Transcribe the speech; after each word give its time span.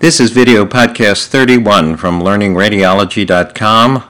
This 0.00 0.18
is 0.18 0.30
video 0.30 0.64
podcast 0.64 1.26
31 1.26 1.98
from 1.98 2.22
learningradiology.com 2.22 4.04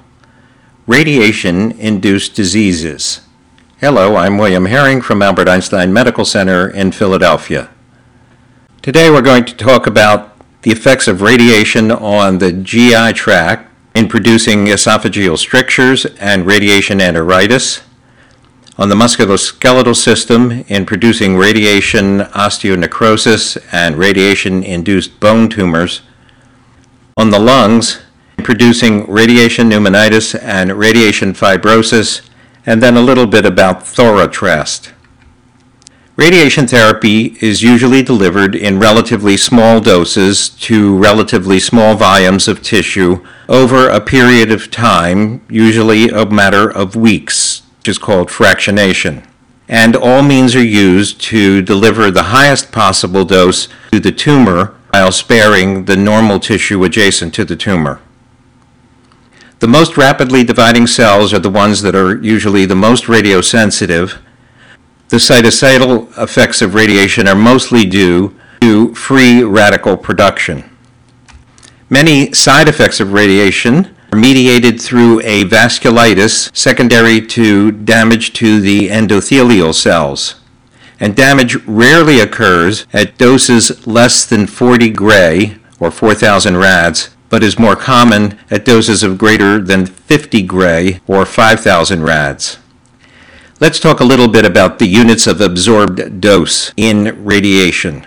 Radiation 0.86 1.72
Induced 1.72 2.36
Diseases. 2.36 3.22
Hello, 3.80 4.14
I'm 4.14 4.38
William 4.38 4.66
Herring 4.66 5.02
from 5.02 5.20
Albert 5.20 5.48
Einstein 5.48 5.92
Medical 5.92 6.24
Center 6.24 6.68
in 6.68 6.92
Philadelphia. 6.92 7.70
Today 8.82 9.10
we're 9.10 9.20
going 9.20 9.44
to 9.46 9.56
talk 9.56 9.88
about 9.88 10.36
the 10.62 10.70
effects 10.70 11.08
of 11.08 11.22
radiation 11.22 11.90
on 11.90 12.38
the 12.38 12.52
GI 12.52 13.14
tract 13.14 13.68
in 13.92 14.06
producing 14.06 14.66
esophageal 14.66 15.36
strictures 15.36 16.04
and 16.20 16.46
radiation 16.46 17.00
enteritis 17.00 17.82
on 18.80 18.88
the 18.88 18.94
musculoskeletal 18.94 19.94
system 19.94 20.64
in 20.68 20.86
producing 20.86 21.36
radiation 21.36 22.20
osteonecrosis 22.20 23.62
and 23.72 23.96
radiation 23.96 24.62
induced 24.62 25.20
bone 25.20 25.50
tumors, 25.50 26.00
on 27.14 27.28
the 27.28 27.38
lungs 27.38 28.00
in 28.38 28.44
producing 28.44 29.04
radiation 29.06 29.68
pneumonitis 29.68 30.34
and 30.42 30.72
radiation 30.72 31.34
fibrosis, 31.34 32.22
and 32.64 32.82
then 32.82 32.96
a 32.96 33.02
little 33.02 33.26
bit 33.26 33.44
about 33.44 33.80
thorotrast. 33.80 34.92
Radiation 36.16 36.66
therapy 36.66 37.36
is 37.42 37.62
usually 37.62 38.02
delivered 38.02 38.54
in 38.54 38.80
relatively 38.80 39.36
small 39.36 39.82
doses 39.82 40.48
to 40.48 40.96
relatively 40.96 41.60
small 41.60 41.96
volumes 41.96 42.48
of 42.48 42.62
tissue 42.62 43.22
over 43.46 43.90
a 43.90 44.00
period 44.00 44.50
of 44.50 44.70
time, 44.70 45.44
usually 45.50 46.08
a 46.08 46.24
matter 46.24 46.70
of 46.70 46.96
weeks 46.96 47.59
which 47.80 47.88
is 47.88 47.96
called 47.96 48.28
fractionation. 48.28 49.24
And 49.66 49.96
all 49.96 50.22
means 50.22 50.54
are 50.54 50.62
used 50.62 51.18
to 51.22 51.62
deliver 51.62 52.10
the 52.10 52.24
highest 52.24 52.72
possible 52.72 53.24
dose 53.24 53.68
to 53.90 53.98
the 53.98 54.12
tumor 54.12 54.74
while 54.90 55.10
sparing 55.10 55.86
the 55.86 55.96
normal 55.96 56.40
tissue 56.40 56.84
adjacent 56.84 57.32
to 57.34 57.44
the 57.46 57.56
tumor. 57.56 58.02
The 59.60 59.68
most 59.68 59.96
rapidly 59.96 60.44
dividing 60.44 60.88
cells 60.88 61.32
are 61.32 61.38
the 61.38 61.48
ones 61.48 61.80
that 61.80 61.94
are 61.94 62.20
usually 62.20 62.66
the 62.66 62.74
most 62.74 63.04
radiosensitive. 63.04 64.18
The 65.08 65.16
cytocidal 65.16 66.12
effects 66.18 66.60
of 66.60 66.74
radiation 66.74 67.26
are 67.26 67.34
mostly 67.34 67.86
due 67.86 68.38
to 68.60 68.94
free 68.94 69.42
radical 69.42 69.96
production. 69.96 70.64
Many 71.88 72.34
side 72.34 72.68
effects 72.68 73.00
of 73.00 73.14
radiation 73.14 73.96
mediated 74.14 74.80
through 74.80 75.20
a 75.20 75.44
vasculitis 75.44 76.54
secondary 76.56 77.20
to 77.26 77.70
damage 77.72 78.32
to 78.34 78.60
the 78.60 78.88
endothelial 78.88 79.74
cells. 79.74 80.36
And 80.98 81.16
damage 81.16 81.56
rarely 81.66 82.20
occurs 82.20 82.86
at 82.92 83.16
doses 83.16 83.86
less 83.86 84.24
than 84.26 84.46
40 84.46 84.90
gray 84.90 85.56
or 85.78 85.90
4,000 85.90 86.56
rads, 86.56 87.10
but 87.30 87.42
is 87.42 87.58
more 87.58 87.76
common 87.76 88.38
at 88.50 88.64
doses 88.64 89.02
of 89.02 89.16
greater 89.16 89.58
than 89.58 89.86
50 89.86 90.42
gray 90.42 91.00
or 91.06 91.24
5,000 91.24 92.02
rads. 92.02 92.58
Let's 93.60 93.78
talk 93.78 94.00
a 94.00 94.04
little 94.04 94.28
bit 94.28 94.44
about 94.44 94.78
the 94.78 94.86
units 94.86 95.26
of 95.26 95.40
absorbed 95.40 96.20
dose 96.20 96.72
in 96.76 97.24
radiation. 97.24 98.06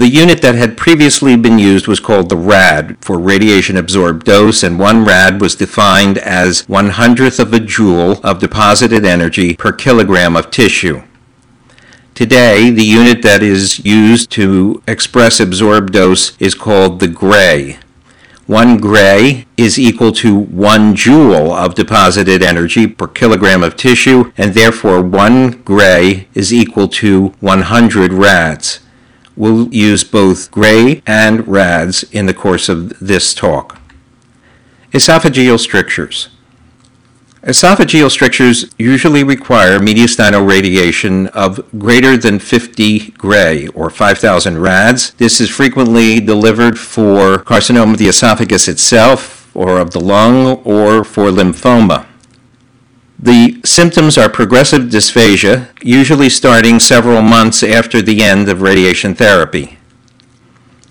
The 0.00 0.08
unit 0.08 0.40
that 0.40 0.54
had 0.54 0.78
previously 0.78 1.36
been 1.36 1.58
used 1.58 1.86
was 1.86 2.00
called 2.00 2.30
the 2.30 2.36
rad 2.36 2.96
for 3.02 3.18
radiation 3.18 3.76
absorbed 3.76 4.24
dose, 4.24 4.62
and 4.62 4.78
one 4.78 5.04
rad 5.04 5.42
was 5.42 5.54
defined 5.54 6.16
as 6.16 6.66
one 6.66 6.88
hundredth 6.88 7.38
of 7.38 7.52
a 7.52 7.60
joule 7.60 8.18
of 8.24 8.38
deposited 8.38 9.04
energy 9.04 9.56
per 9.56 9.72
kilogram 9.72 10.36
of 10.36 10.50
tissue. 10.50 11.02
Today, 12.14 12.70
the 12.70 12.82
unit 12.82 13.20
that 13.20 13.42
is 13.42 13.84
used 13.84 14.30
to 14.30 14.82
express 14.88 15.38
absorbed 15.38 15.92
dose 15.92 16.34
is 16.38 16.54
called 16.54 16.98
the 16.98 17.08
gray. 17.08 17.78
One 18.46 18.78
gray 18.78 19.44
is 19.58 19.78
equal 19.78 20.12
to 20.12 20.34
one 20.34 20.96
joule 20.96 21.52
of 21.52 21.74
deposited 21.74 22.42
energy 22.42 22.86
per 22.86 23.06
kilogram 23.06 23.62
of 23.62 23.76
tissue, 23.76 24.32
and 24.38 24.54
therefore 24.54 25.02
one 25.02 25.60
gray 25.60 26.26
is 26.32 26.54
equal 26.54 26.88
to 26.88 27.34
100 27.40 28.14
rads. 28.14 28.80
We'll 29.36 29.72
use 29.72 30.04
both 30.04 30.50
gray 30.50 31.02
and 31.06 31.46
rads 31.46 32.04
in 32.12 32.26
the 32.26 32.34
course 32.34 32.68
of 32.68 32.98
this 32.98 33.34
talk. 33.34 33.80
Esophageal 34.92 35.58
strictures. 35.58 36.28
Esophageal 37.42 38.10
strictures 38.10 38.66
usually 38.76 39.24
require 39.24 39.78
mediastinal 39.78 40.46
radiation 40.46 41.28
of 41.28 41.58
greater 41.78 42.18
than 42.18 42.38
50 42.38 43.12
gray 43.12 43.66
or 43.68 43.88
5,000 43.88 44.58
rads. 44.58 45.12
This 45.12 45.40
is 45.40 45.48
frequently 45.48 46.20
delivered 46.20 46.78
for 46.78 47.38
carcinoma 47.38 47.92
of 47.92 47.98
the 47.98 48.08
esophagus 48.08 48.68
itself 48.68 49.50
or 49.56 49.78
of 49.78 49.92
the 49.92 50.00
lung 50.00 50.60
or 50.64 51.02
for 51.02 51.30
lymphoma. 51.30 52.06
The 53.22 53.60
symptoms 53.66 54.16
are 54.16 54.30
progressive 54.30 54.84
dysphagia, 54.84 55.68
usually 55.82 56.30
starting 56.30 56.80
several 56.80 57.20
months 57.20 57.62
after 57.62 58.00
the 58.00 58.22
end 58.22 58.48
of 58.48 58.62
radiation 58.62 59.14
therapy. 59.14 59.76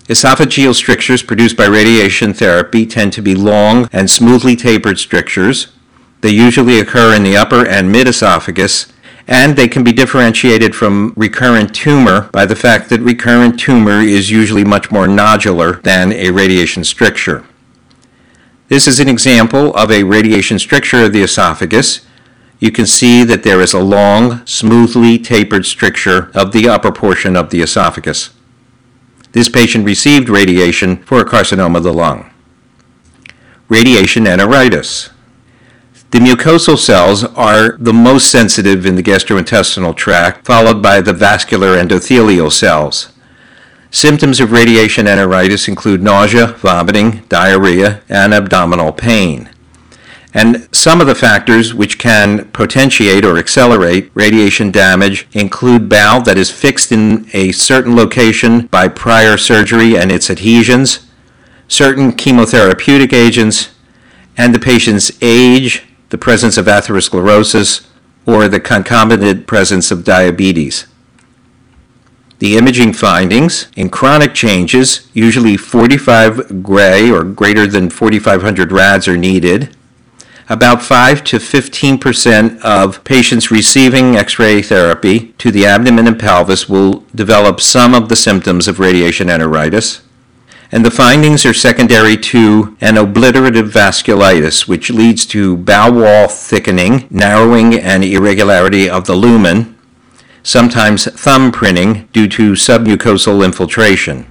Esophageal 0.06 0.72
strictures 0.72 1.24
produced 1.24 1.56
by 1.56 1.66
radiation 1.66 2.32
therapy 2.32 2.86
tend 2.86 3.12
to 3.14 3.22
be 3.22 3.34
long 3.34 3.88
and 3.92 4.08
smoothly 4.08 4.54
tapered 4.54 5.00
strictures. 5.00 5.72
They 6.20 6.30
usually 6.30 6.78
occur 6.78 7.16
in 7.16 7.24
the 7.24 7.36
upper 7.36 7.66
and 7.66 7.90
mid 7.90 8.06
esophagus, 8.06 8.92
and 9.26 9.56
they 9.56 9.66
can 9.66 9.82
be 9.82 9.92
differentiated 9.92 10.76
from 10.76 11.12
recurrent 11.16 11.74
tumor 11.74 12.28
by 12.32 12.46
the 12.46 12.54
fact 12.54 12.90
that 12.90 13.00
recurrent 13.00 13.58
tumor 13.58 14.02
is 14.02 14.30
usually 14.30 14.64
much 14.64 14.92
more 14.92 15.08
nodular 15.08 15.82
than 15.82 16.12
a 16.12 16.30
radiation 16.30 16.84
stricture. 16.84 17.44
This 18.68 18.86
is 18.86 19.00
an 19.00 19.08
example 19.08 19.74
of 19.74 19.90
a 19.90 20.04
radiation 20.04 20.60
stricture 20.60 21.06
of 21.06 21.12
the 21.12 21.22
esophagus 21.22 22.06
you 22.60 22.70
can 22.70 22.86
see 22.86 23.24
that 23.24 23.42
there 23.42 23.60
is 23.60 23.72
a 23.72 23.80
long, 23.80 24.46
smoothly 24.46 25.18
tapered 25.18 25.64
stricture 25.64 26.30
of 26.34 26.52
the 26.52 26.68
upper 26.68 26.92
portion 26.92 27.34
of 27.34 27.48
the 27.48 27.62
esophagus. 27.62 28.30
This 29.32 29.48
patient 29.48 29.86
received 29.86 30.28
radiation 30.28 30.98
for 30.98 31.20
a 31.20 31.24
carcinoma 31.24 31.78
of 31.78 31.84
the 31.84 31.92
lung. 31.92 32.30
Radiation 33.68 34.24
enteritis. 34.24 35.10
The 36.10 36.18
mucosal 36.18 36.76
cells 36.76 37.24
are 37.24 37.76
the 37.78 37.92
most 37.92 38.30
sensitive 38.30 38.84
in 38.84 38.96
the 38.96 39.02
gastrointestinal 39.02 39.96
tract, 39.96 40.44
followed 40.44 40.82
by 40.82 41.00
the 41.00 41.12
vascular 41.12 41.76
endothelial 41.76 42.52
cells. 42.52 43.12
Symptoms 43.92 44.40
of 44.40 44.52
radiation 44.52 45.06
enteritis 45.06 45.68
include 45.68 46.02
nausea, 46.02 46.48
vomiting, 46.48 47.22
diarrhea, 47.28 48.02
and 48.08 48.34
abdominal 48.34 48.92
pain. 48.92 49.48
And 50.32 50.68
some 50.70 51.00
of 51.00 51.08
the 51.08 51.14
factors 51.14 51.74
which 51.74 51.98
can 51.98 52.48
potentiate 52.50 53.24
or 53.24 53.36
accelerate 53.36 54.12
radiation 54.14 54.70
damage 54.70 55.26
include 55.32 55.88
bowel 55.88 56.22
that 56.22 56.38
is 56.38 56.50
fixed 56.50 56.92
in 56.92 57.28
a 57.32 57.50
certain 57.50 57.96
location 57.96 58.68
by 58.68 58.86
prior 58.86 59.36
surgery 59.36 59.96
and 59.96 60.12
its 60.12 60.30
adhesions, 60.30 61.06
certain 61.66 62.12
chemotherapeutic 62.12 63.12
agents, 63.12 63.70
and 64.36 64.54
the 64.54 64.60
patient's 64.60 65.10
age, 65.20 65.82
the 66.10 66.18
presence 66.18 66.56
of 66.56 66.66
atherosclerosis, 66.66 67.86
or 68.24 68.46
the 68.46 68.60
concomitant 68.60 69.48
presence 69.48 69.90
of 69.90 70.04
diabetes. 70.04 70.86
The 72.38 72.56
imaging 72.56 72.92
findings 72.92 73.68
in 73.76 73.90
chronic 73.90 74.32
changes, 74.32 75.10
usually 75.12 75.56
45 75.56 76.62
gray 76.62 77.10
or 77.10 77.24
greater 77.24 77.66
than 77.66 77.90
4,500 77.90 78.70
rads 78.70 79.08
are 79.08 79.16
needed 79.16 79.76
about 80.50 80.82
5 80.82 81.22
to 81.24 81.38
15 81.38 81.98
percent 81.98 82.62
of 82.64 83.02
patients 83.04 83.52
receiving 83.52 84.16
X 84.16 84.38
ray 84.38 84.60
therapy 84.60 85.32
to 85.38 85.52
the 85.52 85.64
abdomen 85.64 86.08
and 86.08 86.18
pelvis 86.18 86.68
will 86.68 87.04
develop 87.14 87.60
some 87.60 87.94
of 87.94 88.08
the 88.08 88.16
symptoms 88.16 88.66
of 88.66 88.80
radiation 88.80 89.28
enteritis. 89.28 90.02
And 90.72 90.84
the 90.84 90.90
findings 90.90 91.46
are 91.46 91.54
secondary 91.54 92.16
to 92.16 92.76
an 92.80 92.94
obliterative 92.94 93.70
vasculitis, 93.70 94.68
which 94.68 94.90
leads 94.90 95.24
to 95.26 95.56
bowel 95.56 95.94
wall 95.94 96.28
thickening, 96.28 97.06
narrowing, 97.10 97.74
and 97.74 98.04
irregularity 98.04 98.88
of 98.88 99.06
the 99.06 99.16
lumen, 99.16 99.76
sometimes 100.42 101.06
thumb 101.06 101.50
printing 101.50 102.08
due 102.12 102.28
to 102.28 102.52
submucosal 102.52 103.44
infiltration. 103.44 104.29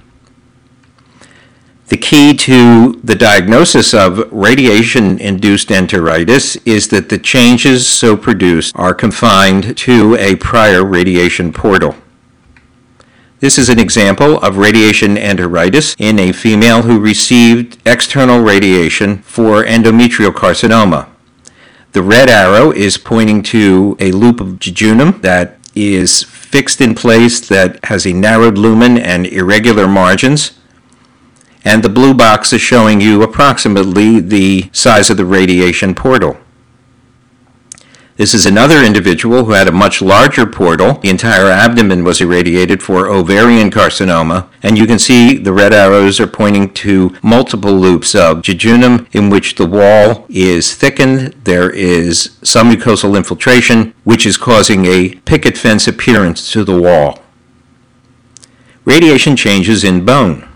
The 1.90 1.96
key 1.96 2.34
to 2.34 2.92
the 3.02 3.16
diagnosis 3.16 3.92
of 3.94 4.32
radiation 4.32 5.18
induced 5.18 5.70
enteritis 5.70 6.56
is 6.64 6.86
that 6.90 7.08
the 7.08 7.18
changes 7.18 7.84
so 7.84 8.16
produced 8.16 8.76
are 8.76 8.94
confined 8.94 9.76
to 9.78 10.14
a 10.14 10.36
prior 10.36 10.84
radiation 10.84 11.52
portal. 11.52 11.96
This 13.40 13.58
is 13.58 13.68
an 13.68 13.80
example 13.80 14.38
of 14.38 14.56
radiation 14.56 15.16
enteritis 15.16 15.96
in 15.98 16.20
a 16.20 16.30
female 16.30 16.82
who 16.82 17.00
received 17.00 17.78
external 17.84 18.40
radiation 18.40 19.18
for 19.22 19.64
endometrial 19.64 20.30
carcinoma. 20.30 21.08
The 21.90 22.02
red 22.02 22.28
arrow 22.30 22.70
is 22.70 22.98
pointing 22.98 23.42
to 23.54 23.96
a 23.98 24.12
loop 24.12 24.40
of 24.40 24.60
jejunum 24.60 25.22
that 25.22 25.58
is 25.74 26.22
fixed 26.22 26.80
in 26.80 26.94
place 26.94 27.40
that 27.48 27.84
has 27.86 28.06
a 28.06 28.12
narrowed 28.12 28.58
lumen 28.58 28.96
and 28.96 29.26
irregular 29.26 29.88
margins 29.88 30.52
and 31.64 31.82
the 31.82 31.88
blue 31.88 32.14
box 32.14 32.52
is 32.52 32.60
showing 32.60 33.00
you 33.00 33.22
approximately 33.22 34.20
the 34.20 34.70
size 34.72 35.10
of 35.10 35.16
the 35.16 35.24
radiation 35.24 35.94
portal. 35.94 36.36
This 38.20 38.34
is 38.34 38.44
another 38.44 38.84
individual 38.84 39.46
who 39.46 39.52
had 39.52 39.66
a 39.66 39.72
much 39.72 40.02
larger 40.02 40.44
portal. 40.44 40.98
The 40.98 41.08
entire 41.08 41.46
abdomen 41.46 42.04
was 42.04 42.20
irradiated 42.20 42.82
for 42.82 43.08
ovarian 43.08 43.70
carcinoma, 43.70 44.46
and 44.62 44.76
you 44.76 44.86
can 44.86 44.98
see 44.98 45.38
the 45.38 45.54
red 45.54 45.72
arrows 45.72 46.20
are 46.20 46.26
pointing 46.26 46.74
to 46.74 47.16
multiple 47.22 47.72
loops 47.72 48.14
of 48.14 48.42
jejunum 48.42 49.06
in 49.14 49.30
which 49.30 49.54
the 49.54 49.64
wall 49.64 50.26
is 50.28 50.74
thickened. 50.74 51.34
There 51.44 51.70
is 51.70 52.36
some 52.42 52.70
mucosal 52.70 53.16
infiltration, 53.16 53.94
which 54.04 54.26
is 54.26 54.36
causing 54.36 54.84
a 54.84 55.14
picket 55.24 55.56
fence 55.56 55.88
appearance 55.88 56.52
to 56.52 56.62
the 56.62 56.78
wall. 56.78 57.20
Radiation 58.84 59.34
changes 59.34 59.82
in 59.82 60.04
bone. 60.04 60.46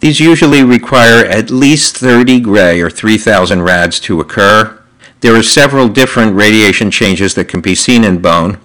These 0.00 0.20
usually 0.20 0.62
require 0.62 1.24
at 1.24 1.50
least 1.50 1.96
30 1.96 2.40
gray 2.40 2.80
or 2.80 2.90
3,000 2.90 3.62
rads 3.62 3.98
to 4.00 4.20
occur. 4.20 4.82
There 5.20 5.34
are 5.34 5.42
several 5.42 5.88
different 5.88 6.36
radiation 6.36 6.90
changes 6.90 7.34
that 7.34 7.48
can 7.48 7.60
be 7.60 7.74
seen 7.74 8.04
in 8.04 8.20
bone. 8.20 8.58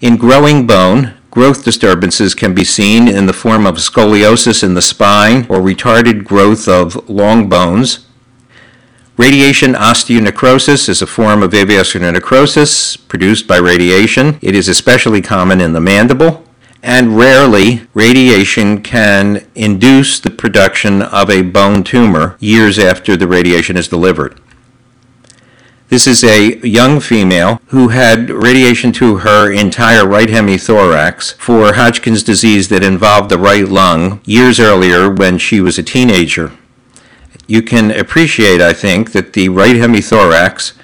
In 0.00 0.16
growing 0.16 0.66
bone, 0.66 1.14
growth 1.30 1.64
disturbances 1.64 2.34
can 2.34 2.54
be 2.54 2.64
seen 2.64 3.08
in 3.08 3.26
the 3.26 3.32
form 3.32 3.66
of 3.66 3.76
scoliosis 3.76 4.62
in 4.62 4.74
the 4.74 4.82
spine 4.82 5.46
or 5.48 5.58
retarded 5.58 6.24
growth 6.24 6.68
of 6.68 7.08
long 7.08 7.48
bones. 7.48 8.06
Radiation 9.16 9.74
osteonecrosis 9.74 10.88
is 10.88 11.02
a 11.02 11.06
form 11.06 11.42
of 11.42 11.52
avascular 11.52 12.12
necrosis 12.12 12.96
produced 12.96 13.46
by 13.46 13.58
radiation. 13.58 14.38
It 14.42 14.54
is 14.54 14.68
especially 14.68 15.22
common 15.22 15.60
in 15.60 15.72
the 15.72 15.80
mandible, 15.80 16.44
and 16.84 17.16
rarely 17.16 17.80
radiation 17.94 18.82
can 18.82 19.46
induce 19.54 20.20
the 20.20 20.30
production 20.30 21.00
of 21.00 21.30
a 21.30 21.40
bone 21.40 21.82
tumor 21.82 22.36
years 22.40 22.78
after 22.78 23.16
the 23.16 23.26
radiation 23.26 23.78
is 23.78 23.88
delivered. 23.88 24.38
This 25.88 26.06
is 26.06 26.22
a 26.22 26.58
young 26.58 27.00
female 27.00 27.60
who 27.68 27.88
had 27.88 28.28
radiation 28.28 28.92
to 28.92 29.18
her 29.18 29.50
entire 29.50 30.06
right 30.06 30.28
hemithorax 30.28 31.34
for 31.34 31.72
Hodgkin's 31.72 32.22
disease 32.22 32.68
that 32.68 32.82
involved 32.82 33.30
the 33.30 33.38
right 33.38 33.66
lung 33.66 34.20
years 34.26 34.60
earlier 34.60 35.10
when 35.10 35.38
she 35.38 35.62
was 35.62 35.78
a 35.78 35.82
teenager. 35.82 36.52
You 37.46 37.62
can 37.62 37.92
appreciate, 37.92 38.60
I 38.60 38.74
think, 38.74 39.12
that 39.12 39.32
the 39.32 39.48
right 39.48 39.76
hemithorax 39.76 40.74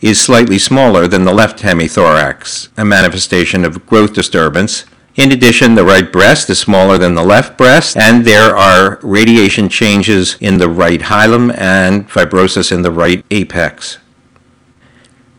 is 0.00 0.18
slightly 0.20 0.58
smaller 0.58 1.06
than 1.06 1.24
the 1.24 1.34
left 1.34 1.58
hemithorax, 1.58 2.68
a 2.78 2.84
manifestation 2.84 3.64
of 3.64 3.86
growth 3.86 4.14
disturbance. 4.14 4.84
In 5.16 5.32
addition, 5.32 5.74
the 5.74 5.84
right 5.84 6.10
breast 6.10 6.48
is 6.50 6.58
smaller 6.58 6.96
than 6.96 7.14
the 7.14 7.24
left 7.24 7.58
breast, 7.58 7.96
and 7.96 8.24
there 8.24 8.56
are 8.56 9.00
radiation 9.02 9.68
changes 9.68 10.36
in 10.40 10.58
the 10.58 10.68
right 10.68 11.00
hilum 11.00 11.56
and 11.58 12.08
fibrosis 12.08 12.70
in 12.70 12.82
the 12.82 12.92
right 12.92 13.24
apex. 13.30 13.98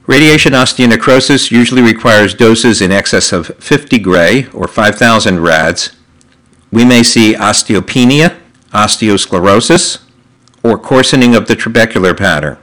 Radiation 0.08 0.54
osteonecrosis 0.54 1.52
usually 1.52 1.82
requires 1.82 2.34
doses 2.34 2.82
in 2.82 2.92
excess 2.92 3.32
of 3.32 3.48
50 3.60 4.00
gray 4.00 4.48
or 4.54 4.68
5,000 4.68 5.40
rads. 5.40 5.92
We 6.72 6.84
may 6.84 7.04
see 7.04 7.34
osteopenia, 7.36 8.38
osteosclerosis, 8.74 10.02
or 10.64 10.78
coarsening 10.78 11.36
of 11.36 11.48
the 11.48 11.56
trabecular 11.56 12.18
pattern. 12.18 12.58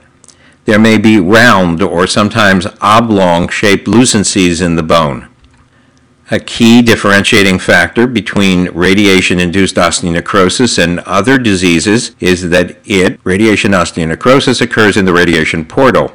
There 0.65 0.79
may 0.79 0.97
be 0.97 1.19
round 1.19 1.81
or 1.81 2.05
sometimes 2.05 2.67
oblong 2.81 3.47
shaped 3.47 3.87
lucencies 3.87 4.63
in 4.63 4.75
the 4.75 4.83
bone. 4.83 5.28
A 6.31 6.39
key 6.39 6.81
differentiating 6.83 7.57
factor 7.57 8.05
between 8.05 8.69
radiation 8.69 9.39
induced 9.39 9.75
osteonecrosis 9.75 10.81
and 10.81 10.99
other 11.01 11.39
diseases 11.39 12.15
is 12.19 12.49
that 12.49 12.77
it, 12.85 13.19
radiation 13.23 13.71
osteonecrosis, 13.71 14.61
occurs 14.61 14.95
in 14.95 15.05
the 15.05 15.13
radiation 15.13 15.65
portal 15.65 16.13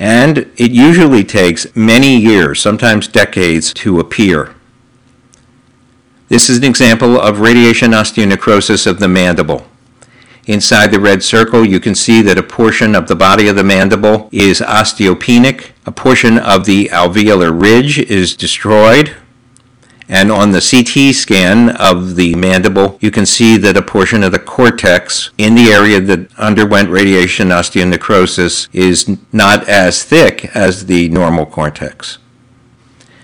and 0.00 0.38
it 0.56 0.70
usually 0.70 1.22
takes 1.22 1.76
many 1.76 2.16
years, 2.16 2.58
sometimes 2.58 3.06
decades, 3.06 3.74
to 3.74 4.00
appear. 4.00 4.54
This 6.28 6.48
is 6.48 6.56
an 6.56 6.64
example 6.64 7.20
of 7.20 7.40
radiation 7.40 7.90
osteonecrosis 7.90 8.86
of 8.86 8.98
the 8.98 9.08
mandible. 9.08 9.66
Inside 10.50 10.90
the 10.90 10.98
red 10.98 11.22
circle, 11.22 11.64
you 11.64 11.78
can 11.78 11.94
see 11.94 12.22
that 12.22 12.36
a 12.36 12.42
portion 12.42 12.96
of 12.96 13.06
the 13.06 13.14
body 13.14 13.46
of 13.46 13.54
the 13.54 13.62
mandible 13.62 14.28
is 14.32 14.60
osteopenic, 14.60 15.70
a 15.86 15.92
portion 15.92 16.38
of 16.38 16.64
the 16.64 16.86
alveolar 16.86 17.52
ridge 17.52 18.00
is 18.00 18.34
destroyed, 18.34 19.14
and 20.08 20.32
on 20.32 20.50
the 20.50 20.58
CT 20.60 21.14
scan 21.14 21.70
of 21.76 22.16
the 22.16 22.34
mandible, 22.34 22.98
you 23.00 23.12
can 23.12 23.26
see 23.26 23.56
that 23.58 23.76
a 23.76 23.80
portion 23.80 24.24
of 24.24 24.32
the 24.32 24.40
cortex 24.40 25.30
in 25.38 25.54
the 25.54 25.68
area 25.68 26.00
that 26.00 26.36
underwent 26.36 26.90
radiation 26.90 27.50
osteonecrosis 27.50 28.68
is 28.72 29.18
not 29.32 29.68
as 29.68 30.02
thick 30.02 30.56
as 30.56 30.86
the 30.86 31.08
normal 31.10 31.46
cortex. 31.46 32.18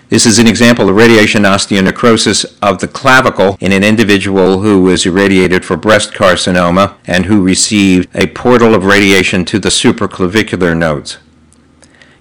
This 0.09 0.25
is 0.25 0.39
an 0.39 0.47
example 0.47 0.87
of 0.87 0.95
radiation 0.95 1.43
osteonecrosis 1.43 2.57
of 2.61 2.79
the 2.79 2.87
clavicle 2.87 3.57
in 3.59 3.73
an 3.73 3.83
individual 3.83 4.61
who 4.61 4.81
was 4.83 5.05
irradiated 5.05 5.65
for 5.65 5.75
breast 5.75 6.13
carcinoma 6.13 6.95
and 7.05 7.25
who 7.25 7.43
received 7.43 8.07
a 8.15 8.27
portal 8.27 8.73
of 8.73 8.85
radiation 8.85 9.43
to 9.45 9.59
the 9.59 9.67
supraclavicular 9.67 10.77
nodes. 10.77 11.17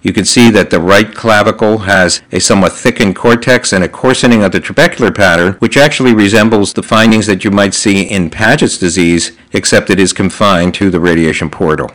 You 0.03 0.13
can 0.13 0.25
see 0.25 0.51
that 0.51 0.71
the 0.71 0.81
right 0.81 1.15
clavicle 1.15 1.79
has 1.79 2.23
a 2.33 2.41
somewhat 2.41 2.73
thickened 2.73 3.15
cortex 3.15 3.73
and 3.73 3.85
a 3.85 3.89
coarsening 3.89 4.43
of 4.43 4.51
the 4.51 4.61
trabecular 4.61 5.15
pattern, 5.15 5.55
which 5.55 5.77
actually 5.77 6.15
resembles 6.15 6.73
the 6.73 6.83
findings 6.83 7.27
that 7.27 7.45
you 7.45 7.53
might 7.53 7.75
see 7.75 8.03
in 8.03 8.31
Paget's 8.31 8.79
disease, 8.79 9.37
except 9.53 9.91
it 9.91 10.01
is 10.01 10.13
confined 10.13 10.75
to 10.75 10.91
the 10.91 11.01
radiation 11.01 11.51
portal. 11.51 11.93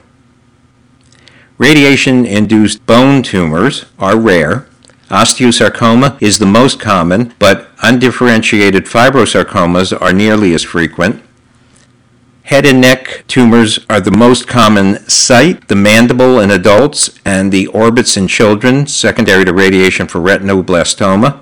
Radiation 1.57 2.25
induced 2.25 2.85
bone 2.85 3.23
tumors 3.23 3.85
are 3.99 4.17
rare. 4.17 4.67
Osteosarcoma 5.11 6.17
is 6.21 6.39
the 6.39 6.45
most 6.45 6.79
common, 6.79 7.33
but 7.37 7.67
undifferentiated 7.83 8.85
fibrosarcomas 8.85 9.91
are 10.01 10.13
nearly 10.13 10.53
as 10.53 10.63
frequent. 10.63 11.21
Head 12.43 12.65
and 12.65 12.79
neck 12.79 13.25
tumors 13.27 13.79
are 13.89 13.99
the 13.99 14.11
most 14.11 14.47
common 14.47 14.97
site, 15.09 15.67
the 15.67 15.75
mandible 15.75 16.39
in 16.39 16.49
adults 16.49 17.19
and 17.25 17.51
the 17.51 17.67
orbits 17.67 18.15
in 18.15 18.29
children, 18.29 18.87
secondary 18.87 19.43
to 19.43 19.53
radiation 19.53 20.07
for 20.07 20.19
retinoblastoma. 20.19 21.41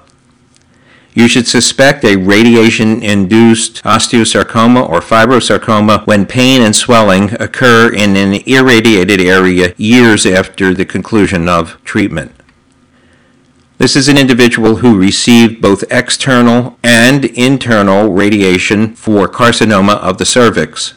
You 1.14 1.28
should 1.28 1.48
suspect 1.48 2.04
a 2.04 2.16
radiation 2.16 3.04
induced 3.04 3.84
osteosarcoma 3.84 4.90
or 4.90 5.00
fibrosarcoma 5.00 6.08
when 6.08 6.26
pain 6.26 6.62
and 6.64 6.76
swelling 6.76 7.40
occur 7.40 7.94
in 7.94 8.16
an 8.16 8.34
irradiated 8.48 9.22
area 9.22 9.76
years 9.78 10.26
after 10.26 10.74
the 10.74 10.86
conclusion 10.86 11.48
of 11.48 11.84
treatment. 11.84 12.32
This 13.80 13.96
is 13.96 14.10
an 14.10 14.18
individual 14.18 14.76
who 14.76 15.00
received 15.00 15.62
both 15.62 15.86
external 15.90 16.78
and 16.84 17.24
internal 17.24 18.12
radiation 18.12 18.94
for 18.94 19.26
carcinoma 19.30 19.96
of 20.00 20.18
the 20.18 20.26
cervix. 20.26 20.96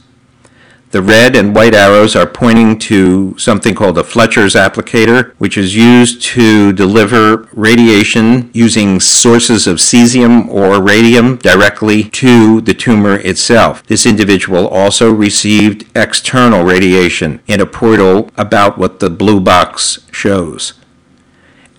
The 0.91 1.01
red 1.01 1.37
and 1.37 1.55
white 1.55 1.75
arrows 1.75 2.17
are 2.17 2.27
pointing 2.27 2.81
to 2.81 3.39
something 3.39 3.77
called 3.77 3.99
a 3.99 4.03
Fletcher's 4.03 4.57
applicator, 4.57 5.33
which 5.39 5.57
is 5.57 5.77
used 5.77 6.23
to 6.35 6.73
deliver 6.73 7.49
radiation 7.53 8.51
using 8.53 8.99
sources 8.99 9.69
of 9.69 9.77
cesium 9.77 10.49
or 10.49 10.83
radium 10.83 11.37
directly 11.37 12.03
to 12.11 12.61
the 12.63 12.75
tumor 12.75 13.17
itself. 13.19 13.87
This 13.87 14.07
individual 14.07 14.67
also 14.67 15.09
received 15.13 15.87
external 15.97 16.65
radiation 16.65 17.43
in 17.47 17.61
a 17.61 17.65
portal 17.65 18.29
about 18.37 18.77
what 18.77 18.99
the 18.99 19.09
blue 19.09 19.39
box 19.39 20.01
shows. 20.11 20.82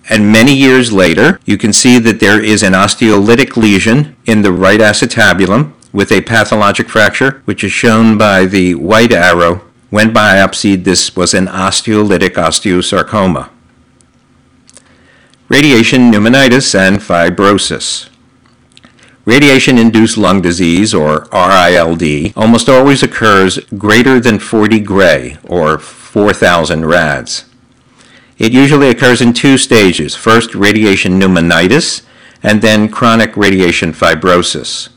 And 0.08 0.30
many 0.30 0.54
years 0.54 0.92
later, 0.92 1.40
you 1.46 1.56
can 1.56 1.72
see 1.72 1.98
that 1.98 2.20
there 2.20 2.42
is 2.42 2.62
an 2.62 2.74
osteolytic 2.74 3.56
lesion 3.56 4.16
in 4.26 4.42
the 4.42 4.52
right 4.52 4.80
acetabulum 4.80 5.72
with 5.92 6.12
a 6.12 6.20
pathologic 6.20 6.88
fracture, 6.88 7.40
which 7.46 7.64
is 7.64 7.72
shown 7.72 8.18
by 8.18 8.44
the 8.44 8.74
white 8.74 9.12
arrow. 9.12 9.62
When 9.90 10.12
biopsied, 10.12 10.84
this 10.84 11.16
was 11.16 11.32
an 11.32 11.46
osteolytic 11.46 12.34
osteosarcoma. 12.34 13.48
Radiation 15.48 16.10
pneumonitis 16.10 16.74
and 16.74 16.98
fibrosis. 16.98 18.08
Radiation 19.24 19.78
induced 19.78 20.18
lung 20.18 20.42
disease, 20.42 20.92
or 20.92 21.26
RILD, 21.32 22.32
almost 22.36 22.68
always 22.68 23.02
occurs 23.02 23.58
greater 23.78 24.20
than 24.20 24.38
40 24.38 24.80
gray, 24.80 25.38
or 25.44 25.78
4,000 25.78 26.84
rads. 26.84 27.44
It 28.38 28.52
usually 28.52 28.88
occurs 28.88 29.20
in 29.20 29.32
two 29.32 29.56
stages 29.56 30.14
first, 30.14 30.54
radiation 30.54 31.20
pneumonitis, 31.20 32.02
and 32.42 32.60
then 32.60 32.88
chronic 32.88 33.36
radiation 33.36 33.92
fibrosis. 33.92 34.88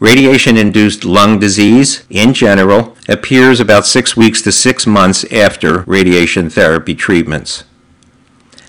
Radiation 0.00 0.56
induced 0.56 1.04
lung 1.04 1.40
disease, 1.40 2.04
in 2.08 2.32
general, 2.32 2.96
appears 3.08 3.58
about 3.58 3.86
six 3.86 4.16
weeks 4.16 4.42
to 4.42 4.52
six 4.52 4.86
months 4.86 5.24
after 5.32 5.80
radiation 5.82 6.48
therapy 6.48 6.94
treatments. 6.94 7.64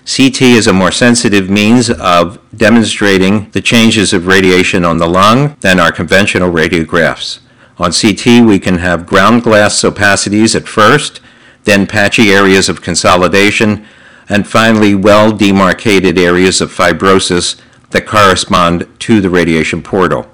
CT 0.04 0.42
is 0.42 0.66
a 0.66 0.72
more 0.72 0.90
sensitive 0.90 1.48
means 1.48 1.88
of 1.88 2.40
demonstrating 2.56 3.48
the 3.50 3.60
changes 3.60 4.12
of 4.12 4.26
radiation 4.26 4.84
on 4.84 4.98
the 4.98 5.06
lung 5.06 5.56
than 5.60 5.78
our 5.78 5.92
conventional 5.92 6.50
radiographs. 6.50 7.38
On 7.78 7.92
CT, 7.92 8.44
we 8.44 8.58
can 8.58 8.78
have 8.78 9.06
ground 9.06 9.44
glass 9.44 9.82
opacities 9.82 10.56
at 10.56 10.66
first, 10.66 11.20
then 11.64 11.86
patchy 11.86 12.30
areas 12.30 12.68
of 12.68 12.82
consolidation, 12.82 13.86
and 14.28 14.46
finally 14.46 14.94
well 14.94 15.32
demarcated 15.32 16.18
areas 16.18 16.60
of 16.60 16.72
fibrosis 16.72 17.60
that 17.90 18.06
correspond 18.06 18.86
to 19.00 19.20
the 19.20 19.30
radiation 19.30 19.82
portal. 19.82 20.30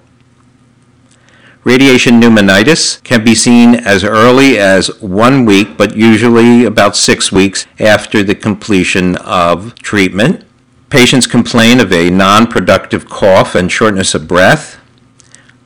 Radiation 1.64 2.20
pneumonitis 2.20 3.02
can 3.02 3.24
be 3.24 3.34
seen 3.34 3.74
as 3.74 4.04
early 4.04 4.56
as 4.56 4.86
one 5.00 5.44
week, 5.44 5.76
but 5.76 5.96
usually 5.96 6.64
about 6.64 6.94
six 6.94 7.32
weeks 7.32 7.66
after 7.80 8.22
the 8.22 8.36
completion 8.36 9.16
of 9.16 9.74
treatment. 9.74 10.44
Patients 10.90 11.26
complain 11.26 11.80
of 11.80 11.92
a 11.92 12.08
non 12.08 12.46
productive 12.46 13.08
cough 13.08 13.56
and 13.56 13.72
shortness 13.72 14.14
of 14.14 14.28
breath. 14.28 14.78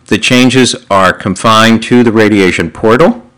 The 0.07 0.17
changes 0.17 0.75
are 0.91 1.13
confined 1.13 1.83
to 1.85 2.03
the 2.03 2.13
radiation 2.13 2.71
portal. 2.71 3.30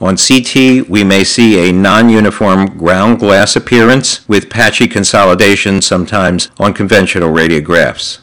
On 0.00 0.16
CT, 0.16 0.88
we 0.88 1.04
may 1.04 1.24
see 1.24 1.68
a 1.68 1.72
non-uniform 1.72 2.78
ground 2.78 3.18
glass 3.18 3.54
appearance 3.54 4.26
with 4.26 4.48
patchy 4.48 4.88
consolidation 4.88 5.82
sometimes 5.82 6.50
on 6.58 6.72
conventional 6.72 7.28
radiographs. 7.28 8.20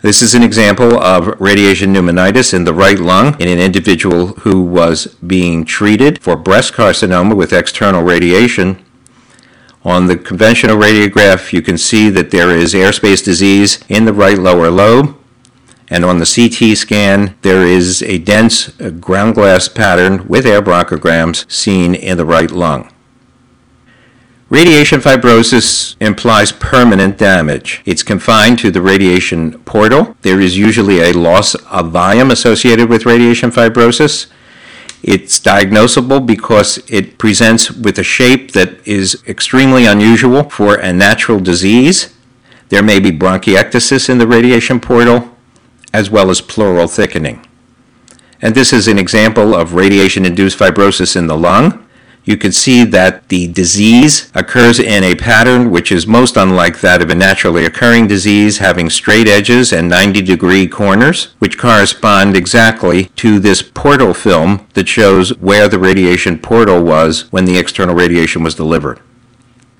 This 0.00 0.22
is 0.22 0.34
an 0.34 0.42
example 0.42 0.98
of 0.98 1.38
radiation 1.40 1.92
pneumonitis 1.92 2.54
in 2.54 2.64
the 2.64 2.72
right 2.72 2.98
lung 2.98 3.38
in 3.38 3.48
an 3.48 3.58
individual 3.58 4.28
who 4.28 4.62
was 4.62 5.06
being 5.26 5.66
treated 5.66 6.22
for 6.22 6.36
breast 6.36 6.72
carcinoma 6.72 7.36
with 7.36 7.52
external 7.52 8.02
radiation. 8.02 8.82
On 9.84 10.06
the 10.06 10.16
conventional 10.16 10.76
radiograph, 10.76 11.52
you 11.52 11.60
can 11.60 11.76
see 11.76 12.08
that 12.10 12.30
there 12.30 12.50
is 12.50 12.72
airspace 12.72 13.22
disease 13.22 13.78
in 13.88 14.06
the 14.06 14.12
right 14.14 14.38
lower 14.38 14.70
lobe. 14.70 15.15
And 15.88 16.04
on 16.04 16.18
the 16.18 16.26
CT 16.26 16.76
scan, 16.76 17.36
there 17.42 17.62
is 17.62 18.02
a 18.02 18.18
dense 18.18 18.78
uh, 18.80 18.90
ground 18.90 19.34
glass 19.36 19.68
pattern 19.68 20.26
with 20.26 20.44
air 20.44 20.60
bronchograms 20.60 21.50
seen 21.50 21.94
in 21.94 22.16
the 22.16 22.24
right 22.24 22.50
lung. 22.50 22.92
Radiation 24.48 25.00
fibrosis 25.00 25.96
implies 26.00 26.52
permanent 26.52 27.18
damage. 27.18 27.82
It's 27.84 28.04
confined 28.04 28.60
to 28.60 28.70
the 28.70 28.80
radiation 28.80 29.58
portal. 29.60 30.16
There 30.22 30.40
is 30.40 30.56
usually 30.56 31.00
a 31.00 31.12
loss 31.12 31.56
of 31.56 31.90
volume 31.90 32.30
associated 32.30 32.88
with 32.88 33.06
radiation 33.06 33.50
fibrosis. 33.50 34.28
It's 35.02 35.38
diagnosable 35.40 36.24
because 36.24 36.78
it 36.88 37.18
presents 37.18 37.72
with 37.72 37.98
a 37.98 38.04
shape 38.04 38.52
that 38.52 38.86
is 38.86 39.22
extremely 39.26 39.84
unusual 39.84 40.48
for 40.48 40.76
a 40.76 40.92
natural 40.92 41.40
disease. 41.40 42.14
There 42.68 42.82
may 42.82 43.00
be 43.00 43.10
bronchiectasis 43.10 44.08
in 44.08 44.18
the 44.18 44.26
radiation 44.26 44.80
portal 44.80 45.35
as 45.92 46.10
well 46.10 46.30
as 46.30 46.40
pleural 46.40 46.88
thickening. 46.88 47.46
And 48.42 48.54
this 48.54 48.72
is 48.72 48.86
an 48.86 48.98
example 48.98 49.54
of 49.54 49.74
radiation 49.74 50.24
induced 50.24 50.58
fibrosis 50.58 51.16
in 51.16 51.26
the 51.26 51.36
lung. 51.36 51.82
You 52.24 52.36
can 52.36 52.50
see 52.50 52.82
that 52.84 53.28
the 53.28 53.46
disease 53.46 54.32
occurs 54.34 54.80
in 54.80 55.04
a 55.04 55.14
pattern 55.14 55.70
which 55.70 55.92
is 55.92 56.08
most 56.08 56.36
unlike 56.36 56.80
that 56.80 57.00
of 57.00 57.08
a 57.08 57.14
naturally 57.14 57.64
occurring 57.64 58.08
disease, 58.08 58.58
having 58.58 58.90
straight 58.90 59.28
edges 59.28 59.72
and 59.72 59.88
90 59.88 60.22
degree 60.22 60.66
corners, 60.66 61.36
which 61.38 61.56
correspond 61.56 62.36
exactly 62.36 63.04
to 63.16 63.38
this 63.38 63.62
portal 63.62 64.12
film 64.12 64.66
that 64.74 64.88
shows 64.88 65.38
where 65.38 65.68
the 65.68 65.78
radiation 65.78 66.36
portal 66.36 66.82
was 66.82 67.30
when 67.32 67.44
the 67.44 67.56
external 67.56 67.94
radiation 67.94 68.42
was 68.42 68.56
delivered. 68.56 69.00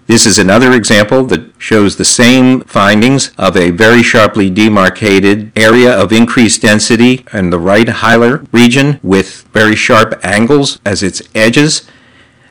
This 0.06 0.24
is 0.24 0.38
another 0.38 0.72
example 0.72 1.24
that 1.24 1.50
shows 1.58 1.96
the 1.96 2.04
same 2.04 2.60
findings 2.60 3.32
of 3.36 3.56
a 3.56 3.70
very 3.70 4.04
sharply 4.04 4.48
demarcated 4.50 5.50
area 5.56 5.92
of 5.92 6.12
increased 6.12 6.62
density 6.62 7.24
in 7.32 7.50
the 7.50 7.58
right 7.58 7.88
hilar 7.88 8.46
region 8.52 9.00
with 9.02 9.42
very 9.52 9.74
sharp 9.74 10.20
angles 10.24 10.78
as 10.86 11.02
its 11.02 11.22
edges. 11.34 11.88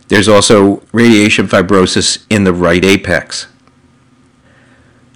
There's 0.10 0.28
also 0.28 0.84
radiation 0.92 1.48
fibrosis 1.48 2.26
in 2.30 2.44
the 2.44 2.54
right 2.54 2.84
apex. 2.84 3.48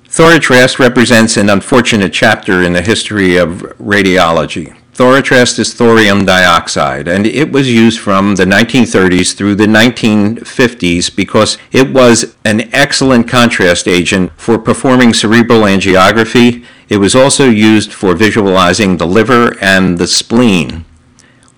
Thorotrast 0.05 0.79
represents 0.79 1.35
an 1.35 1.49
unfortunate 1.49 2.13
chapter 2.13 2.63
in 2.63 2.71
the 2.71 2.81
history 2.81 3.35
of 3.35 3.61
radiology. 3.79 4.78
Thorotrast 4.99 5.59
is 5.59 5.73
thorium 5.73 6.25
dioxide, 6.25 7.07
and 7.07 7.25
it 7.25 7.53
was 7.53 7.71
used 7.71 8.01
from 8.01 8.35
the 8.35 8.43
1930s 8.43 9.33
through 9.33 9.55
the 9.55 9.65
1950s 9.65 11.15
because 11.15 11.57
it 11.71 11.93
was 11.93 12.35
an 12.43 12.69
excellent 12.75 13.25
contrast 13.25 13.87
agent 13.87 14.29
for 14.35 14.59
performing 14.59 15.13
cerebral 15.13 15.61
angiography. 15.61 16.65
It 16.89 16.97
was 16.97 17.15
also 17.15 17.47
used 17.47 17.93
for 17.93 18.13
visualizing 18.13 18.97
the 18.97 19.07
liver 19.07 19.57
and 19.61 19.99
the 19.99 20.05
spleen. 20.05 20.83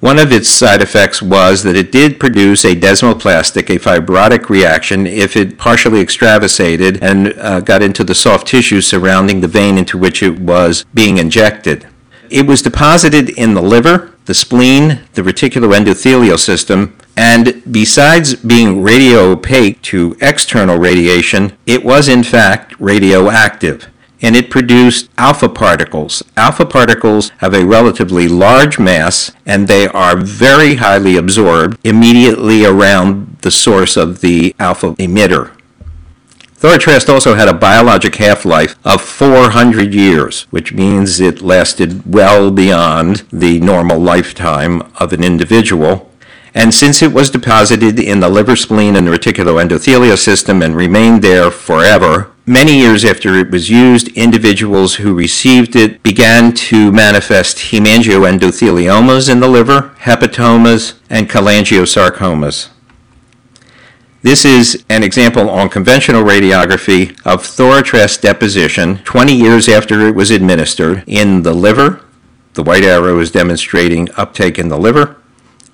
One 0.01 0.19
of 0.19 0.31
its 0.31 0.47
side 0.47 0.83
effects 0.83 1.19
was 1.19 1.63
that 1.63 1.75
it 1.75 1.91
did 1.91 2.19
produce 2.19 2.63
a 2.63 2.75
desmoplastic, 2.75 3.71
a 3.71 3.79
fibrotic 3.79 4.49
reaction, 4.49 5.07
if 5.07 5.35
it 5.35 5.57
partially 5.57 5.99
extravasated 5.99 7.01
and 7.01 7.33
uh, 7.39 7.61
got 7.61 7.81
into 7.81 8.03
the 8.03 8.13
soft 8.13 8.45
tissue 8.45 8.81
surrounding 8.81 9.41
the 9.41 9.47
vein 9.47 9.79
into 9.79 9.97
which 9.97 10.21
it 10.21 10.37
was 10.37 10.85
being 10.93 11.17
injected. 11.17 11.87
It 12.31 12.47
was 12.47 12.61
deposited 12.61 13.29
in 13.31 13.55
the 13.55 13.61
liver, 13.61 14.13
the 14.23 14.33
spleen, 14.33 15.01
the 15.15 15.21
reticuloendothelial 15.21 16.39
system, 16.39 16.95
and 17.17 17.61
besides 17.69 18.35
being 18.35 18.81
radio 18.81 19.31
opaque 19.31 19.81
to 19.83 20.15
external 20.21 20.77
radiation, 20.77 21.57
it 21.65 21.83
was 21.83 22.07
in 22.07 22.23
fact 22.23 22.73
radioactive. 22.79 23.89
And 24.21 24.37
it 24.37 24.49
produced 24.49 25.09
alpha 25.17 25.49
particles. 25.49 26.23
Alpha 26.37 26.65
particles 26.65 27.31
have 27.39 27.53
a 27.53 27.65
relatively 27.65 28.29
large 28.29 28.79
mass 28.79 29.31
and 29.45 29.67
they 29.67 29.87
are 29.87 30.15
very 30.15 30.75
highly 30.75 31.17
absorbed 31.17 31.79
immediately 31.83 32.63
around 32.63 33.39
the 33.41 33.51
source 33.51 33.97
of 33.97 34.21
the 34.21 34.55
alpha 34.57 34.93
emitter. 34.95 35.51
Thorotrast 36.61 37.09
also 37.11 37.33
had 37.33 37.47
a 37.47 37.55
biologic 37.55 38.17
half-life 38.17 38.75
of 38.85 39.01
400 39.01 39.95
years, 39.95 40.43
which 40.51 40.71
means 40.71 41.19
it 41.19 41.41
lasted 41.41 42.13
well 42.13 42.51
beyond 42.51 43.23
the 43.31 43.59
normal 43.59 43.97
lifetime 43.97 44.83
of 44.99 45.11
an 45.11 45.23
individual. 45.23 46.11
And 46.53 46.71
since 46.71 47.01
it 47.01 47.13
was 47.13 47.31
deposited 47.31 47.97
in 47.97 48.19
the 48.19 48.29
liver, 48.29 48.55
spleen, 48.55 48.95
and 48.95 49.07
reticuloendothelial 49.07 50.19
system 50.19 50.61
and 50.61 50.75
remained 50.75 51.23
there 51.23 51.49
forever, 51.49 52.31
many 52.45 52.77
years 52.77 53.03
after 53.05 53.33
it 53.33 53.49
was 53.49 53.71
used, 53.71 54.09
individuals 54.09 54.95
who 54.95 55.15
received 55.15 55.75
it 55.75 56.03
began 56.03 56.53
to 56.53 56.91
manifest 56.91 57.57
hemangioendotheliomas 57.57 59.31
in 59.31 59.39
the 59.39 59.47
liver, 59.47 59.95
hepatomas, 60.01 60.93
and 61.09 61.27
cholangiosarcomas. 61.27 62.69
This 64.23 64.45
is 64.45 64.85
an 64.87 65.01
example 65.01 65.49
on 65.49 65.67
conventional 65.67 66.23
radiography 66.23 67.19
of 67.25 67.41
Thorotrast 67.41 68.21
deposition 68.21 68.99
20 68.99 69.33
years 69.33 69.67
after 69.67 70.07
it 70.07 70.13
was 70.13 70.29
administered 70.29 71.03
in 71.07 71.41
the 71.41 71.55
liver. 71.55 72.05
The 72.53 72.61
white 72.61 72.83
arrow 72.83 73.17
is 73.17 73.31
demonstrating 73.31 74.09
uptake 74.17 74.59
in 74.59 74.69
the 74.69 74.77
liver. 74.77 75.15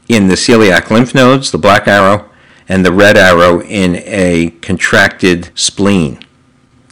In 0.08 0.30
the 0.30 0.36
celiac 0.36 0.90
lymph 0.90 1.14
nodes, 1.14 1.52
the 1.52 1.58
black 1.58 1.90
arrow, 1.90 2.30
and 2.70 2.86
the 2.86 2.94
red 2.94 3.18
arrow 3.18 3.62
in 3.64 3.98
a 4.06 4.52
contracted 4.62 5.50
spleen. 5.54 6.20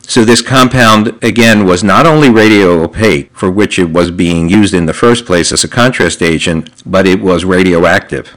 So 0.02 0.26
this 0.26 0.42
compound, 0.42 1.18
again, 1.24 1.66
was 1.66 1.86
not 1.86 2.06
only 2.06 2.30
radio 2.30 2.84
opaque, 2.84 3.34
for 3.34 3.50
which 3.50 3.80
it 3.80 3.92
was 3.92 4.12
being 4.12 4.50
used 4.50 4.74
in 4.74 4.88
the 4.88 4.94
first 4.94 5.26
place 5.26 5.54
as 5.54 5.64
a 5.64 5.70
contrast 5.70 6.22
agent, 6.22 6.70
but 6.86 7.08
it 7.08 7.22
was 7.22 7.46
radioactive. 7.46 8.36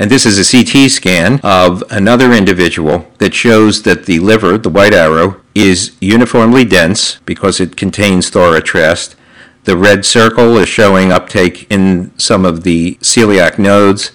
And 0.00 0.12
this 0.12 0.24
is 0.24 0.38
a 0.38 0.48
CT 0.48 0.88
scan 0.92 1.40
of 1.42 1.82
another 1.90 2.32
individual 2.32 3.08
that 3.18 3.34
shows 3.34 3.82
that 3.82 4.06
the 4.06 4.20
liver, 4.20 4.56
the 4.56 4.68
white 4.68 4.94
arrow, 4.94 5.40
is 5.56 5.96
uniformly 6.00 6.64
dense 6.64 7.18
because 7.26 7.58
it 7.58 7.76
contains 7.76 8.30
thorotrest. 8.30 9.16
The 9.64 9.76
red 9.76 10.06
circle 10.06 10.56
is 10.56 10.68
showing 10.68 11.10
uptake 11.10 11.66
in 11.68 12.16
some 12.16 12.44
of 12.44 12.62
the 12.62 12.94
celiac 13.00 13.58
nodes, 13.58 14.12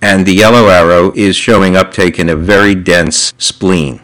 and 0.00 0.24
the 0.24 0.32
yellow 0.32 0.68
arrow 0.68 1.12
is 1.16 1.34
showing 1.34 1.76
uptake 1.76 2.20
in 2.20 2.28
a 2.28 2.36
very 2.36 2.76
dense 2.76 3.34
spleen. 3.36 4.00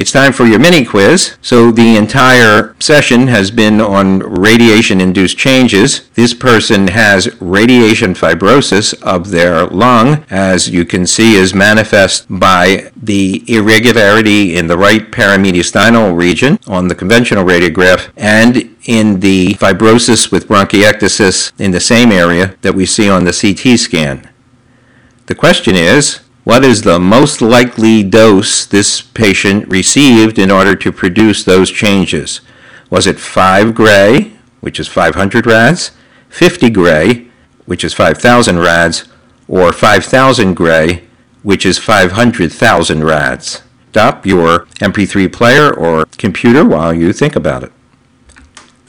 It's 0.00 0.12
time 0.12 0.32
for 0.32 0.46
your 0.46 0.58
mini 0.58 0.82
quiz. 0.86 1.36
So 1.42 1.70
the 1.70 1.98
entire 1.98 2.74
session 2.80 3.26
has 3.26 3.50
been 3.50 3.82
on 3.82 4.20
radiation 4.20 4.98
induced 4.98 5.36
changes. 5.36 6.08
This 6.14 6.32
person 6.32 6.88
has 6.88 7.38
radiation 7.38 8.14
fibrosis 8.14 8.94
of 9.02 9.28
their 9.28 9.66
lung, 9.66 10.24
as 10.30 10.70
you 10.70 10.86
can 10.86 11.06
see 11.06 11.34
is 11.34 11.52
manifest 11.52 12.24
by 12.30 12.90
the 12.96 13.44
irregularity 13.46 14.56
in 14.56 14.68
the 14.68 14.78
right 14.78 15.10
paramediastinal 15.10 16.16
region 16.16 16.58
on 16.66 16.88
the 16.88 16.94
conventional 16.94 17.44
radiograph 17.44 18.08
and 18.16 18.74
in 18.86 19.20
the 19.20 19.52
fibrosis 19.56 20.32
with 20.32 20.48
bronchiectasis 20.48 21.52
in 21.60 21.72
the 21.72 21.78
same 21.78 22.10
area 22.10 22.56
that 22.62 22.74
we 22.74 22.86
see 22.86 23.10
on 23.10 23.24
the 23.24 23.38
CT 23.38 23.78
scan. 23.78 24.26
The 25.26 25.34
question 25.34 25.76
is, 25.76 26.20
what 26.50 26.64
is 26.64 26.82
the 26.82 26.98
most 26.98 27.40
likely 27.40 28.02
dose 28.02 28.66
this 28.66 29.00
patient 29.00 29.68
received 29.68 30.36
in 30.36 30.50
order 30.50 30.74
to 30.74 30.90
produce 30.90 31.44
those 31.44 31.70
changes? 31.70 32.40
Was 32.90 33.06
it 33.06 33.20
5 33.20 33.72
gray, 33.72 34.32
which 34.60 34.80
is 34.80 34.88
500 34.88 35.46
rads, 35.46 35.92
50 36.28 36.70
gray, 36.70 37.28
which 37.66 37.84
is 37.84 37.94
5,000 37.94 38.58
rads, 38.58 39.04
or 39.46 39.72
5,000 39.72 40.54
gray, 40.54 41.04
which 41.44 41.64
is 41.64 41.78
500,000 41.78 43.04
rads. 43.04 43.62
Stop 43.90 44.26
your 44.26 44.66
MP3 44.80 45.32
player 45.32 45.72
or 45.72 46.04
computer 46.18 46.64
while 46.64 46.92
you 46.92 47.12
think 47.12 47.36
about 47.36 47.62
it. 47.62 47.70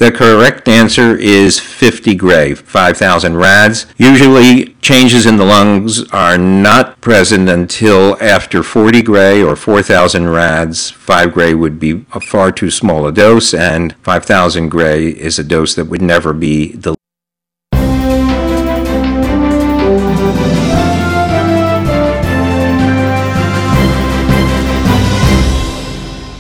The 0.02 0.12
correct 0.12 0.68
answer 0.68 1.16
is 1.16 1.60
50 1.60 2.16
gray, 2.16 2.56
5,000 2.56 3.38
rads. 3.38 3.86
Usually, 3.98 4.74
changes 4.82 5.28
in 5.28 5.38
the 5.38 5.46
lungs 5.46 6.10
are 6.10 6.40
not 6.40 7.00
present 7.02 7.48
until 7.48 8.18
after 8.20 8.64
40 8.64 9.04
gray 9.04 9.44
or 9.44 9.56
4,000 9.56 10.28
rads. 10.30 10.90
5 10.90 11.32
gray 11.32 11.54
would 11.54 11.80
be 11.80 12.04
a 12.14 12.20
far 12.20 12.52
too 12.52 12.72
small 12.72 13.06
a 13.06 13.12
dose, 13.12 13.54
and 13.54 13.96
5,000 13.98 14.70
gray 14.70 15.10
is 15.10 15.38
a 15.38 15.44
dose 15.44 15.76
that 15.76 15.86
would 15.86 16.02
never 16.02 16.34
be 16.34 16.72
the 16.72 16.96